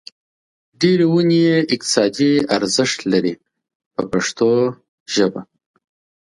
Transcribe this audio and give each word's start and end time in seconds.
ډېرې 0.81 1.05
ونې 1.09 1.39
یې 1.47 1.57
اقتصادي 1.75 2.31
ارزښت 2.55 2.99
لري 3.11 3.33
په 3.93 4.01
پښتو 4.11 4.49
ژبه. 5.13 5.41